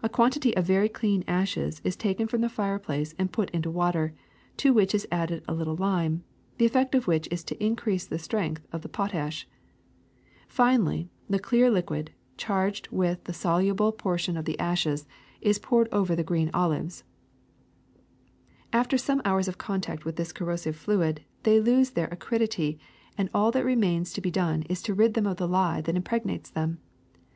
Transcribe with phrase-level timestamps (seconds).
[0.00, 4.14] A quantity of very clean ashes is taken from the fireplace and put into water,
[4.58, 6.22] to which is added a little lime,
[6.58, 9.48] the effect of which is to increase the strength of the potash.
[10.46, 14.36] Finally the clear liquid, charged with the soluble ^10 THE SECRET OF EVERYDAY THINGS portion
[14.36, 15.06] of the ashes,
[15.40, 17.02] is poured over the green olives.
[18.72, 22.78] After some hours of contact with this corrosive fluid they lose their acridity,
[23.18, 25.96] and all that remains to be done is to rid them of the lye that
[25.96, 26.78] impregnates them.